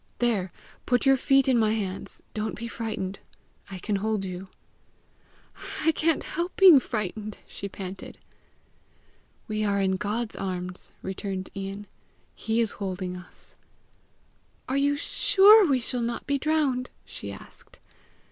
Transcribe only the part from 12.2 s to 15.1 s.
"He is holding us." "Are you